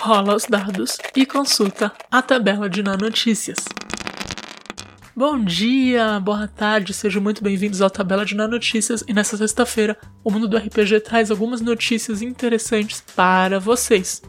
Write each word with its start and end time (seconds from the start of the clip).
rola 0.00 0.34
os 0.34 0.46
dados 0.46 0.96
e 1.14 1.26
consulta 1.26 1.92
a 2.10 2.22
tabela 2.22 2.70
de 2.70 2.82
notícias. 2.82 3.58
Bom 5.14 5.38
dia, 5.44 6.18
boa 6.20 6.48
tarde, 6.48 6.94
sejam 6.94 7.20
muito 7.20 7.44
bem-vindos 7.44 7.82
ao 7.82 7.90
Tabela 7.90 8.24
de 8.24 8.34
Notícias 8.34 9.04
e 9.06 9.12
nessa 9.12 9.36
sexta-feira 9.36 9.98
o 10.24 10.30
mundo 10.30 10.48
do 10.48 10.56
RPG 10.56 11.00
traz 11.00 11.30
algumas 11.30 11.60
notícias 11.60 12.22
interessantes 12.22 13.04
para 13.14 13.60
vocês. 13.60 14.22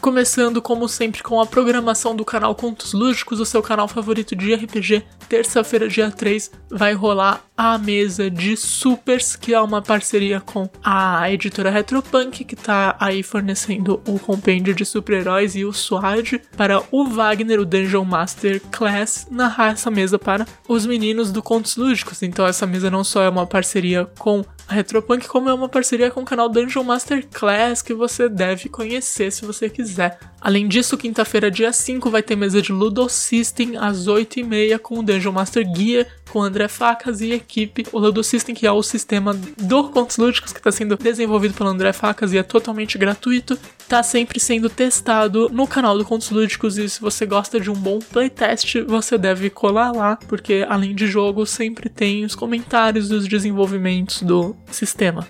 Começando, 0.00 0.62
como 0.62 0.88
sempre, 0.88 1.22
com 1.22 1.38
a 1.42 1.46
programação 1.46 2.16
do 2.16 2.24
canal 2.24 2.54
Contos 2.54 2.94
Lúdicos, 2.94 3.38
o 3.38 3.44
seu 3.44 3.62
canal 3.62 3.86
favorito 3.86 4.34
de 4.34 4.54
RPG. 4.54 5.04
Terça-feira, 5.28 5.88
dia 5.88 6.10
3, 6.10 6.50
vai 6.70 6.94
rolar 6.94 7.44
a 7.54 7.76
mesa 7.76 8.30
de 8.30 8.56
Supers, 8.56 9.36
que 9.36 9.52
é 9.52 9.60
uma 9.60 9.82
parceria 9.82 10.40
com 10.40 10.66
a 10.82 11.30
editora 11.30 11.70
Retropunk, 11.70 12.44
que 12.44 12.56
tá 12.56 12.96
aí 12.98 13.22
fornecendo 13.22 14.02
o 14.08 14.18
compêndio 14.18 14.74
de 14.74 14.86
super-heróis 14.86 15.54
e 15.54 15.66
o 15.66 15.72
SWAD 15.72 16.40
para 16.56 16.82
o 16.90 17.04
Wagner, 17.04 17.60
o 17.60 17.66
Dungeon 17.66 18.04
Master 18.04 18.62
Class, 18.72 19.28
narrar 19.30 19.72
essa 19.72 19.90
mesa 19.90 20.18
para 20.18 20.46
os 20.66 20.86
meninos 20.86 21.30
do 21.30 21.42
Contos 21.42 21.76
Lúdicos. 21.76 22.22
Então, 22.22 22.46
essa 22.46 22.66
mesa 22.66 22.90
não 22.90 23.04
só 23.04 23.22
é 23.22 23.28
uma 23.28 23.46
parceria 23.46 24.06
com 24.18 24.42
a 24.70 24.72
Retropunk, 24.72 25.26
como 25.26 25.48
é 25.48 25.54
uma 25.54 25.68
parceria 25.68 26.12
com 26.12 26.20
o 26.20 26.24
canal 26.24 26.48
Dungeon 26.48 26.84
Master 26.84 27.26
Class, 27.26 27.82
que 27.82 27.92
você 27.92 28.28
deve 28.28 28.68
conhecer 28.68 29.32
se 29.32 29.44
você 29.44 29.68
quiser. 29.68 30.16
Além 30.40 30.68
disso, 30.68 30.96
quinta-feira, 30.96 31.50
dia 31.50 31.72
5, 31.72 32.08
vai 32.08 32.22
ter 32.22 32.36
mesa 32.36 32.62
de 32.62 32.72
Ludo 32.72 33.08
System 33.08 33.76
às 33.76 34.06
8h30 34.06 34.78
com 34.78 35.00
o 35.00 35.02
Dungeon 35.02 35.32
Master 35.32 35.66
Gear, 35.76 36.06
com 36.30 36.42
André 36.42 36.68
Facas 36.68 37.20
e 37.20 37.32
equipe. 37.32 37.84
O 37.92 37.98
Ludo 37.98 38.22
System, 38.22 38.54
que 38.54 38.66
é 38.66 38.72
o 38.72 38.82
sistema 38.82 39.34
do 39.34 39.90
Contos 39.90 40.16
Lúdicos 40.16 40.52
que 40.52 40.58
está 40.58 40.72
sendo 40.72 40.96
desenvolvido 40.96 41.54
pelo 41.54 41.68
André 41.68 41.92
Facas 41.92 42.32
e 42.32 42.38
é 42.38 42.42
totalmente 42.42 42.96
gratuito, 42.96 43.58
está 43.78 44.02
sempre 44.02 44.38
sendo 44.38 44.70
testado 44.70 45.48
no 45.50 45.66
canal 45.66 45.98
do 45.98 46.04
Contos 46.04 46.30
Lúdicos. 46.30 46.78
E 46.78 46.88
se 46.88 47.00
você 47.00 47.26
gosta 47.26 47.58
de 47.58 47.70
um 47.70 47.74
bom 47.74 47.98
playtest, 47.98 48.76
você 48.86 49.18
deve 49.18 49.50
colar 49.50 49.92
lá, 49.92 50.16
porque 50.28 50.64
além 50.68 50.94
de 50.94 51.06
jogo, 51.06 51.44
sempre 51.44 51.88
tem 51.88 52.24
os 52.24 52.34
comentários 52.34 53.08
dos 53.08 53.26
desenvolvimentos 53.26 54.22
do 54.22 54.56
sistema. 54.70 55.26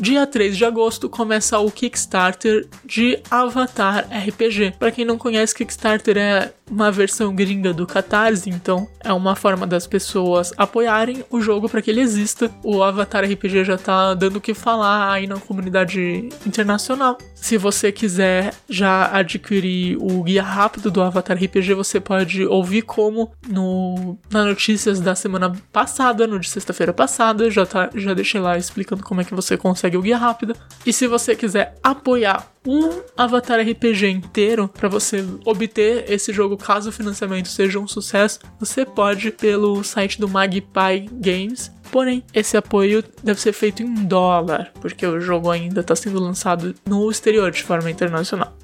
Dia 0.00 0.26
3 0.26 0.56
de 0.56 0.64
agosto 0.64 1.10
começa 1.10 1.58
o 1.58 1.70
Kickstarter 1.70 2.66
de 2.86 3.18
Avatar 3.30 4.08
RPG. 4.10 4.76
Para 4.78 4.90
quem 4.90 5.04
não 5.04 5.18
conhece, 5.18 5.54
Kickstarter 5.54 6.16
é 6.16 6.54
uma 6.70 6.90
versão 6.90 7.34
gringa 7.34 7.74
do 7.74 7.86
Catarse, 7.86 8.48
então 8.48 8.88
é 9.00 9.12
uma 9.12 9.34
forma 9.34 9.66
das 9.66 9.86
pessoas 9.86 10.52
apoiarem 10.56 11.24
o 11.28 11.40
jogo 11.40 11.68
para 11.68 11.82
que 11.82 11.90
ele 11.90 12.00
exista. 12.00 12.50
O 12.62 12.82
Avatar 12.82 13.24
RPG 13.24 13.64
já 13.64 13.76
tá 13.76 14.14
dando 14.14 14.36
o 14.36 14.40
que 14.40 14.54
falar 14.54 15.12
aí 15.12 15.26
na 15.26 15.36
comunidade 15.36 16.28
internacional. 16.46 17.18
Se 17.34 17.58
você 17.58 17.90
quiser 17.90 18.54
já 18.68 19.10
adquirir 19.12 19.98
o 20.00 20.22
guia 20.22 20.42
rápido 20.42 20.90
do 20.90 21.02
Avatar 21.02 21.36
RPG, 21.36 21.74
você 21.74 21.98
pode 21.98 22.46
ouvir 22.46 22.82
como 22.82 23.32
no 23.48 24.16
na 24.30 24.44
notícias 24.44 25.00
da 25.00 25.14
semana 25.14 25.52
passada, 25.72 26.26
no 26.26 26.38
de 26.38 26.48
sexta-feira 26.48 26.92
passada, 26.92 27.50
já 27.50 27.66
tá 27.66 27.90
já 27.94 28.14
deixei 28.14 28.40
lá 28.40 28.56
explicando 28.56 29.02
como 29.02 29.20
é 29.20 29.24
que 29.24 29.34
você 29.34 29.56
consegue 29.56 29.89
o 29.96 30.02
guia 30.02 30.16
rápido. 30.16 30.54
E 30.84 30.92
se 30.92 31.06
você 31.06 31.34
quiser 31.34 31.76
apoiar 31.82 32.50
um 32.66 33.00
Avatar 33.16 33.60
RPG 33.60 34.08
inteiro 34.08 34.68
para 34.68 34.88
você 34.88 35.24
obter 35.44 36.10
esse 36.10 36.32
jogo 36.32 36.56
caso 36.56 36.90
o 36.90 36.92
financiamento 36.92 37.48
seja 37.48 37.78
um 37.78 37.88
sucesso, 37.88 38.40
você 38.58 38.84
pode 38.84 39.30
pelo 39.30 39.82
site 39.82 40.20
do 40.20 40.28
Magpie 40.28 41.08
Games. 41.12 41.72
Porém, 41.90 42.22
esse 42.32 42.56
apoio 42.56 43.02
deve 43.22 43.40
ser 43.40 43.52
feito 43.52 43.82
em 43.82 43.92
dólar, 44.04 44.72
porque 44.80 45.04
o 45.04 45.20
jogo 45.20 45.50
ainda 45.50 45.80
está 45.80 45.96
sendo 45.96 46.20
lançado 46.20 46.74
no 46.86 47.10
exterior 47.10 47.50
de 47.50 47.62
forma 47.64 47.90
internacional. 47.90 48.56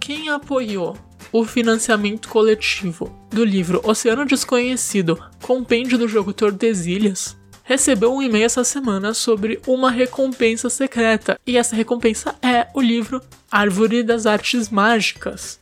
Quem 0.00 0.28
apoiou 0.28 0.96
o 1.32 1.44
financiamento 1.44 2.28
coletivo 2.28 3.14
do 3.30 3.44
livro 3.44 3.80
Oceano 3.84 4.24
Desconhecido, 4.24 5.22
compêndio 5.42 5.98
do 5.98 6.08
jogo 6.08 6.32
Tordesilhas, 6.32 7.36
recebeu 7.68 8.14
um 8.14 8.22
e-mail 8.22 8.46
essa 8.46 8.64
semana 8.64 9.12
sobre 9.12 9.60
uma 9.66 9.90
recompensa 9.90 10.70
secreta, 10.70 11.38
e 11.46 11.58
essa 11.58 11.76
recompensa 11.76 12.34
é 12.40 12.66
o 12.72 12.80
livro 12.80 13.20
Árvore 13.52 14.02
das 14.02 14.24
Artes 14.24 14.70
Mágicas. 14.70 15.60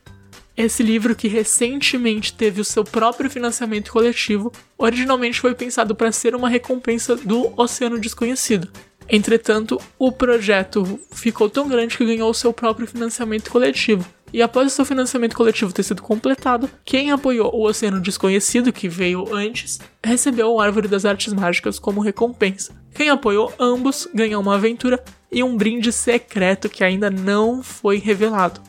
Esse 0.57 0.85
livro 0.85 1.17
que 1.17 1.27
recentemente 1.27 2.33
teve 2.33 2.61
o 2.61 2.65
seu 2.65 2.85
próprio 2.85 3.29
financiamento 3.29 3.91
coletivo, 3.91 4.53
originalmente 4.79 5.41
foi 5.41 5.53
pensado 5.53 5.97
para 5.97 6.13
ser 6.13 6.37
uma 6.37 6.49
recompensa 6.49 7.17
do 7.17 7.53
Oceano 7.61 7.99
Desconhecido. 7.99 8.71
Entretanto, 9.09 9.81
o 9.99 10.13
projeto 10.13 11.01
ficou 11.11 11.51
tão 11.51 11.67
grande 11.67 11.97
que 11.97 12.07
ganhou 12.07 12.31
o 12.31 12.35
seu 12.35 12.53
próprio 12.53 12.87
financiamento 12.87 13.51
coletivo. 13.51 14.07
E 14.33 14.43
após 14.43 14.67
o 14.67 14.75
seu 14.75 14.85
financiamento 14.85 15.37
coletivo 15.37 15.73
ter 15.73 15.83
sido 15.83 16.03
completado, 16.03 16.69
quem 16.85 17.11
apoiou 17.11 17.55
o 17.55 17.67
Oceano 17.67 18.01
Desconhecido, 18.01 18.73
que 18.73 18.89
veio 18.89 19.35
antes, 19.35 19.79
recebeu 20.05 20.53
o 20.53 20.61
Árvore 20.61 20.89
das 20.89 21.05
Artes 21.05 21.33
Mágicas 21.33 21.79
como 21.79 22.01
recompensa. 22.01 22.75
Quem 22.95 23.09
apoiou 23.09 23.53
ambos 23.59 24.09
ganhou 24.13 24.43
uma 24.43 24.57
aventura 24.57 25.03
e 25.31 25.43
um 25.43 25.57
brinde 25.57 25.93
secreto 25.93 26.69
que 26.69 26.83
ainda 26.83 27.11
não 27.11 27.63
foi 27.63 27.99
revelado. 27.99 28.61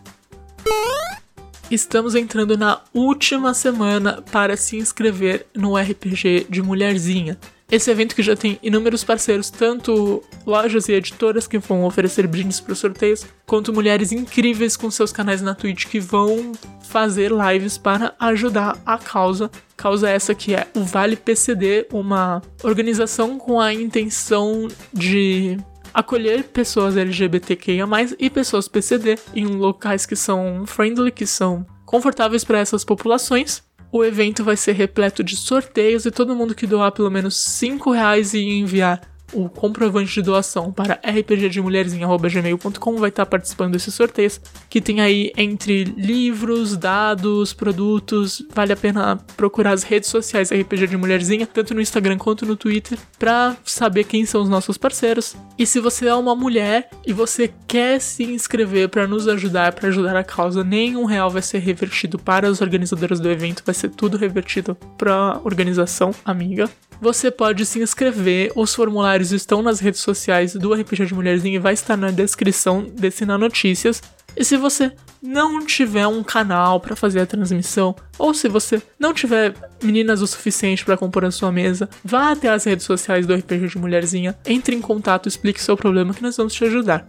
Estamos 1.70 2.16
entrando 2.16 2.58
na 2.58 2.82
última 2.94 3.54
semana 3.54 4.22
para 4.32 4.56
se 4.56 4.78
inscrever 4.78 5.46
no 5.54 5.76
RPG 5.76 6.48
de 6.50 6.62
Mulherzinha. 6.62 7.38
Esse 7.70 7.92
evento 7.92 8.16
que 8.16 8.24
já 8.24 8.34
tem 8.34 8.58
inúmeros 8.64 9.04
parceiros, 9.04 9.50
tanto 9.50 10.24
lojas 10.46 10.88
e 10.88 10.94
editoras 10.94 11.48
que 11.48 11.58
vão 11.58 11.84
oferecer 11.84 12.26
brindes 12.26 12.62
para 12.62 12.72
os 12.72 12.80
sorteios, 12.80 13.26
quanto 13.46 13.74
mulheres 13.74 14.14
incríveis 14.14 14.78
com 14.78 14.90
seus 14.90 15.12
canais 15.12 15.42
na 15.42 15.54
Twitch 15.54 15.86
que 15.86 16.00
vão 16.00 16.54
fazer 16.84 17.30
lives 17.30 17.78
para 17.78 18.16
ajudar 18.20 18.78
a 18.86 18.98
causa. 18.98 19.52
Causa 19.76 20.10
essa 20.10 20.34
que 20.34 20.56
é 20.56 20.66
o 20.74 20.84
Vale 20.84 21.18
PCD, 21.18 21.88
uma 21.92 22.42
organização 22.64 23.38
com 23.38 23.60
a 23.60 23.74
intenção 23.74 24.70
de 24.94 25.58
acolher 25.94 26.46
pessoas 26.46 26.96
LGBTQIA+, 26.96 27.86
e 28.18 28.30
pessoas 28.30 28.70
PCD 28.70 29.18
em 29.36 29.46
locais 29.46 30.06
que 30.06 30.16
são 30.16 30.66
friendly, 30.66 31.12
que 31.12 31.28
são 31.28 31.66
confortáveis 31.86 32.44
para 32.44 32.60
essas 32.60 32.86
populações, 32.86 33.64
o 33.92 34.04
evento 34.04 34.44
vai 34.44 34.58
ser 34.58 34.74
repleto 34.74 35.24
de 35.24 35.36
sorteios 35.36 36.06
e 36.06 36.12
todo 36.12 36.36
mundo 36.36 36.56
que 36.56 36.68
doar 36.68 36.92
pelo 36.92 37.10
menos 37.10 37.38
5 37.38 37.92
reais 37.92 38.34
e 38.34 38.40
enviar 38.40 39.02
o 39.34 39.50
comprovante 39.50 40.14
de 40.14 40.22
doação 40.22 40.72
para 40.72 41.00
rpgdemulheres.gmail.com 41.04 42.96
vai 42.98 43.10
estar 43.10 43.26
participando 43.26 43.74
desses 43.74 43.94
sorteios, 43.94 44.40
que 44.70 44.80
tem 44.80 45.02
aí 45.02 45.32
entre 45.36 45.84
livros, 45.84 46.78
dados, 46.78 47.54
produtos. 47.54 48.46
Vale 48.54 48.74
a 48.74 48.78
pena 48.78 49.18
procurar 49.36 49.74
as 49.74 49.84
redes 49.84 50.10
sociais 50.10 50.52
RPG 50.52 50.88
de 50.88 50.98
Mulherzinha, 50.98 51.46
tanto 51.46 51.74
no 51.74 51.82
Instagram 51.82 52.18
quanto 52.18 52.46
no 52.46 52.56
Twitter, 52.56 52.98
para 53.20 53.56
saber 53.64 54.06
quem 54.06 54.26
são 54.26 54.42
os 54.42 54.50
nossos 54.50 54.78
parceiros. 54.78 55.36
E 55.58 55.66
se 55.66 55.80
você 55.80 56.08
é 56.08 56.16
uma 56.16 56.36
mulher 56.36 56.90
e 57.06 57.12
você 57.12 57.52
quer 57.68 58.00
se 58.00 58.24
inscrever 58.24 58.90
para 58.90 59.08
nos 59.08 59.28
ajudar, 59.28 59.74
para 59.74 59.90
ajudar 59.90 60.16
a 60.16 60.24
causa, 60.24 60.64
nenhum 60.64 61.06
real 61.06 61.30
vai 61.30 61.42
ser 61.42 61.60
revertido 61.60 62.18
para 62.18 62.50
os 62.50 62.62
organizadores 62.62 63.20
do 63.20 63.30
evento, 63.30 63.64
vai 63.66 63.76
ser 63.76 63.90
tudo 63.90 64.18
revertido 64.18 64.76
para 64.98 65.14
a 65.14 65.42
organização 65.44 66.12
amiga 66.26 66.70
você 67.02 67.32
pode 67.32 67.66
se 67.66 67.80
inscrever. 67.80 68.52
Os 68.56 68.74
formulários 68.74 69.32
estão 69.32 69.62
nas 69.62 69.80
redes 69.80 70.02
sociais 70.02 70.54
do 70.54 70.74
RPG 70.74 71.06
de 71.06 71.14
Mulherzinha 71.14 71.56
e 71.56 71.60
vai 71.60 71.74
estar 71.74 71.98
na 71.98 72.12
descrição 72.12 72.84
desse 72.84 73.26
na 73.26 73.38
notícias. 73.38 74.02
E 74.36 74.44
se 74.44 74.56
você 74.56 74.92
não 75.22 75.66
tiver 75.66 76.06
um 76.06 76.24
canal 76.24 76.80
para 76.80 76.96
fazer 76.96 77.22
a 77.22 77.26
transmissão, 77.26 77.96
ou 78.20 78.34
se 78.34 78.48
você 78.48 78.82
não 79.00 79.14
tiver 79.14 79.56
meninas 79.82 80.22
o 80.22 80.28
suficiente 80.28 80.86
para 80.86 80.98
compor 80.98 81.26
a 81.26 81.32
sua 81.32 81.52
mesa, 81.52 81.90
vá 82.04 82.32
até 82.32 82.50
as 82.50 82.64
redes 82.64 82.86
sociais 82.86 83.26
do 83.26 83.34
RPG 83.34 83.68
de 83.68 83.78
Mulherzinha, 83.80 84.38
entre 84.46 84.76
em 84.76 84.82
contato, 84.82 85.28
explique 85.28 85.62
seu 85.62 85.76
problema 85.76 86.14
que 86.14 86.22
nós 86.22 86.38
vamos 86.38 86.54
te 86.54 86.64
ajudar. 86.66 87.08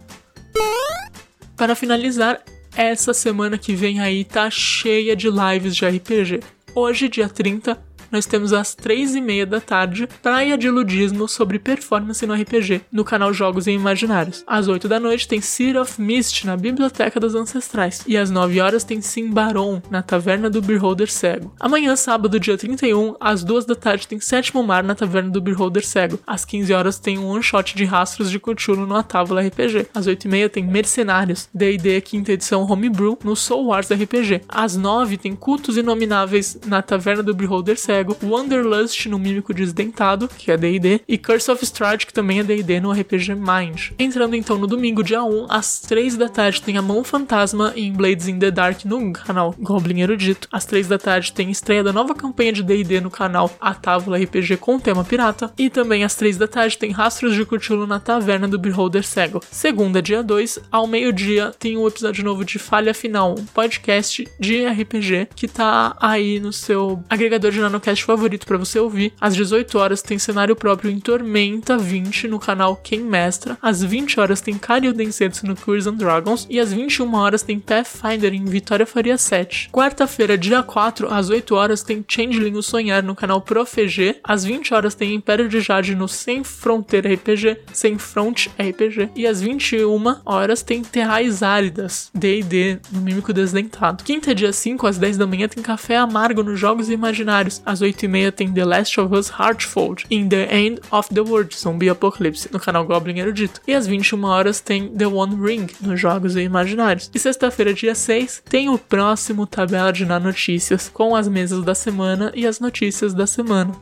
Para 1.55 1.75
finalizar, 1.75 2.41
essa 2.75 3.13
semana 3.13 3.57
que 3.57 3.75
vem 3.75 3.99
aí 3.99 4.23
tá 4.23 4.49
cheia 4.49 5.15
de 5.15 5.27
lives 5.29 5.75
de 5.75 5.85
RPG. 5.85 6.39
Hoje, 6.73 7.09
dia 7.09 7.27
30, 7.27 7.77
nós 8.11 8.25
temos 8.25 8.53
às 8.53 8.73
três 8.73 9.15
e 9.15 9.21
meia 9.21 9.45
da 9.45 9.61
tarde 9.61 10.07
Praia 10.21 10.57
de 10.57 10.69
Ludismo 10.69 11.27
sobre 11.27 11.59
performance 11.59 12.25
no 12.25 12.33
RPG, 12.33 12.81
no 12.91 13.03
canal 13.03 13.33
Jogos 13.33 13.67
e 13.67 13.71
Imaginários. 13.71 14.43
Às 14.47 14.67
8 14.67 14.87
da 14.87 14.99
noite 14.99 15.27
tem 15.27 15.41
Seed 15.41 15.75
of 15.75 16.01
Mist 16.01 16.45
na 16.45 16.57
Biblioteca 16.57 17.19
dos 17.19 17.35
Ancestrais. 17.35 18.03
E 18.07 18.17
às 18.17 18.31
9 18.31 18.59
horas 18.59 18.83
tem 18.83 19.01
Simbaron 19.01 19.81
na 19.89 20.01
Taverna 20.01 20.49
do 20.49 20.61
Beholder 20.61 21.11
Cego. 21.11 21.53
Amanhã, 21.59 21.95
sábado, 21.95 22.39
dia 22.39 22.57
31, 22.57 23.15
às 23.19 23.43
2 23.43 23.65
da 23.65 23.75
tarde 23.75 24.07
tem 24.07 24.19
Sétimo 24.19 24.63
Mar 24.63 24.83
na 24.83 24.95
Taverna 24.95 25.29
do 25.29 25.41
Beholder 25.41 25.85
Cego. 25.85 26.19
Às 26.25 26.43
15 26.45 26.73
horas 26.73 26.99
tem 26.99 27.17
um 27.17 27.27
one-shot 27.27 27.75
de 27.75 27.85
rastros 27.85 28.31
de 28.31 28.39
Cthulhu 28.39 28.87
no 28.87 28.95
Atávola 28.95 29.41
RPG. 29.41 29.87
Às 29.93 30.07
8 30.07 30.25
e 30.25 30.27
meia 30.27 30.49
tem 30.49 30.65
Mercenários, 30.65 31.47
D&D 31.53 32.01
quinta 32.01 32.31
edição 32.31 32.63
Homebrew 32.69 33.17
no 33.23 33.35
Soul 33.35 33.67
Wars 33.67 33.89
RPG. 33.91 34.41
Às 34.47 34.75
9 34.75 35.17
tem 35.17 35.35
Cultos 35.35 35.77
Inomináveis 35.77 36.57
na 36.65 36.81
Taverna 36.81 37.21
do 37.21 37.33
Beholder 37.33 37.77
Cego 37.79 37.98
Cego, 37.99 38.15
Wanderlust 38.23 39.09
no 39.09 39.19
Mímico 39.19 39.53
Desdentado, 39.53 40.29
que 40.29 40.49
é 40.49 40.55
D&D, 40.55 41.01
e 41.05 41.17
Curse 41.17 41.51
of 41.51 41.63
Strahd, 41.65 42.05
que 42.05 42.13
também 42.13 42.39
é 42.39 42.43
D&D 42.43 42.79
no 42.79 42.93
RPG 42.93 43.35
Mind. 43.35 43.89
Entrando 43.99 44.37
então 44.37 44.57
no 44.57 44.67
domingo, 44.67 45.03
dia 45.03 45.21
1, 45.21 45.47
às 45.49 45.81
3 45.81 46.15
da 46.15 46.29
tarde, 46.29 46.61
tem 46.61 46.77
a 46.77 46.81
Mão 46.81 47.03
Fantasma 47.03 47.73
em 47.75 47.91
Blades 47.91 48.29
in 48.29 48.39
the 48.39 48.51
Dark 48.51 48.85
no 48.85 49.11
canal 49.11 49.53
Goblin 49.59 49.99
Erudito. 49.99 50.47
Às 50.49 50.63
3 50.63 50.87
da 50.87 50.97
tarde 50.97 51.33
tem 51.33 51.51
estreia 51.51 51.83
da 51.83 51.91
nova 51.91 52.15
campanha 52.15 52.53
de 52.53 52.63
D&D 52.63 53.01
no 53.01 53.11
canal 53.11 53.51
A 53.59 53.73
Távola 53.73 54.17
RPG 54.17 54.55
com 54.57 54.79
tema 54.79 55.03
pirata. 55.03 55.51
E 55.57 55.69
também 55.69 56.05
às 56.05 56.15
3 56.15 56.37
da 56.37 56.47
tarde 56.47 56.77
tem 56.77 56.91
Rastros 56.91 57.35
de 57.35 57.45
Cthulhu 57.45 57.85
na 57.85 57.99
Taverna 57.99 58.47
do 58.47 58.57
Beholder 58.57 59.05
Cego. 59.05 59.41
Segunda, 59.51 60.01
dia 60.01 60.23
2, 60.23 60.59
ao 60.71 60.87
meio-dia, 60.87 61.51
tem 61.59 61.75
um 61.75 61.85
episódio 61.85 62.23
novo 62.23 62.45
de 62.45 62.57
Falha 62.57 62.93
Final, 62.93 63.35
um 63.37 63.45
podcast 63.45 64.25
de 64.39 64.65
RPG 64.65 65.27
que 65.35 65.49
tá 65.49 65.97
aí 65.99 66.39
no 66.39 66.53
seu 66.53 67.03
agregador 67.09 67.51
de 67.51 67.59
nanocast 67.59 67.88
favorito 67.97 68.45
para 68.45 68.57
você 68.57 68.77
ouvir. 68.77 69.13
Às 69.19 69.35
18 69.35 69.77
horas 69.77 70.01
tem 70.01 70.19
cenário 70.19 70.55
próprio 70.55 70.91
em 70.91 70.99
Tormenta 70.99 71.77
20 71.77 72.27
no 72.27 72.39
canal 72.39 72.75
Quem 72.75 72.99
Mestra. 72.99 73.57
Às 73.61 73.83
20 73.83 74.19
horas 74.19 74.41
tem 74.41 74.57
Karyu 74.57 74.93
Densetsu 74.93 75.47
no 75.47 75.55
Cures 75.55 75.87
and 75.87 75.95
Dragons. 75.95 76.45
E 76.49 76.59
às 76.59 76.71
21 76.71 77.13
horas 77.15 77.41
tem 77.41 77.59
Pathfinder 77.59 78.33
em 78.33 78.45
Vitória 78.45 78.85
Faria 78.85 79.17
7. 79.17 79.69
Quarta-feira, 79.71 80.37
dia 80.37 80.61
4, 80.61 81.11
às 81.11 81.29
8 81.29 81.55
horas 81.55 81.81
tem 81.81 82.05
Changeling 82.07 82.57
o 82.57 82.61
Sonhar 82.61 83.03
no 83.03 83.15
canal 83.15 83.41
ProFG. 83.41 84.17
Às 84.23 84.43
20 84.43 84.73
horas 84.73 84.93
tem 84.93 85.15
Império 85.15 85.47
de 85.49 85.59
Jade 85.61 85.95
no 85.95 86.07
Sem 86.07 86.43
Fronteira 86.43 87.13
RPG, 87.13 87.57
Sem 87.73 87.97
Front 87.97 88.47
RPG. 88.59 89.09
E 89.15 89.25
às 89.25 89.41
21 89.41 90.15
horas 90.25 90.61
tem 90.61 90.83
Terrais 90.83 91.41
Áridas, 91.41 92.11
D&D, 92.13 92.79
no 92.91 93.01
Mímico 93.01 93.33
Desdentado. 93.33 94.03
Quinta, 94.03 94.35
dia 94.35 94.51
5, 94.51 94.85
às 94.87 94.97
10 94.97 95.17
da 95.17 95.27
manhã 95.27 95.47
tem 95.47 95.63
Café 95.63 95.97
Amargo 95.97 96.43
nos 96.43 96.59
Jogos 96.59 96.89
Imaginários. 96.89 97.61
Às 97.65 97.78
8 97.81 98.03
e 98.03 98.07
meia 98.07 98.31
tem 98.31 98.51
The 98.51 98.65
Last 98.65 98.99
of 98.99 99.15
Us 99.15 99.29
Heartfold, 99.29 100.05
In 100.09 100.29
the 100.29 100.47
End 100.53 100.81
of 100.91 101.13
the 101.13 101.21
World, 101.21 101.55
Zombie 101.55 101.89
Apocalypse, 101.89 102.49
no 102.51 102.59
canal 102.59 102.85
Goblin 102.85 103.19
Erudito. 103.19 103.61
E 103.67 103.73
às 103.73 103.87
21 103.87 104.23
horas 104.23 104.59
tem 104.59 104.89
The 104.89 105.07
One 105.07 105.35
Ring, 105.35 105.67
nos 105.81 105.99
Jogos 105.99 106.35
Imaginários. 106.35 107.09
E 107.13 107.19
sexta-feira, 107.19 107.73
dia 107.73 107.95
6, 107.95 108.43
tem 108.49 108.69
o 108.69 108.77
próximo 108.77 109.45
Tabela 109.45 109.91
de 109.91 110.05
Na 110.05 110.19
Notícias, 110.19 110.89
com 110.89 111.15
as 111.15 111.27
mesas 111.27 111.63
da 111.63 111.75
semana 111.75 112.31
e 112.35 112.45
as 112.45 112.59
notícias 112.59 113.13
da 113.13 113.27
semana. 113.27 113.73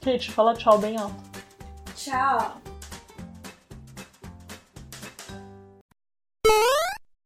Kate, 0.00 0.30
fala 0.30 0.54
tchau 0.54 0.78
bem 0.78 0.96
alto. 0.96 1.14
Tchau. 1.94 2.69